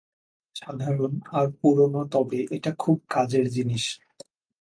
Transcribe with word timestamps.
সাধারণ 0.55 1.13
আর 1.31 1.47
পুরোনো 1.61 2.01
তবে 2.11 2.39
এটা 2.51 2.71
খুব 2.79 2.97
কাজের 3.09 3.45
জিনিস। 3.49 3.83